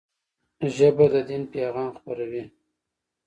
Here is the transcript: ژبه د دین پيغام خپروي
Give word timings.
ژبه 0.75 1.05
د 1.13 1.15
دین 1.29 1.43
پيغام 1.53 1.89
خپروي 1.97 2.43